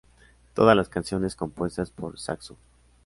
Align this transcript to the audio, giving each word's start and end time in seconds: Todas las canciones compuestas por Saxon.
Todas 0.55 0.75
las 0.75 0.89
canciones 0.89 1.35
compuestas 1.35 1.91
por 1.91 2.17
Saxon. 2.17 2.57